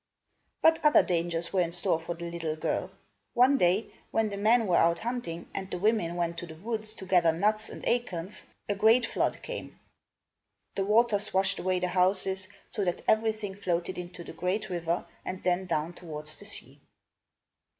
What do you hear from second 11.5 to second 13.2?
away the houses, so that